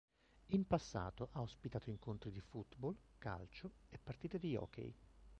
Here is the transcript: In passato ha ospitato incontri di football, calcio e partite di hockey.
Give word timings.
In 0.47 0.65
passato 0.65 1.29
ha 1.33 1.41
ospitato 1.41 1.91
incontri 1.91 2.31
di 2.31 2.41
football, 2.41 2.95
calcio 3.19 3.69
e 3.87 3.99
partite 3.99 4.39
di 4.39 4.55
hockey. 4.55 4.91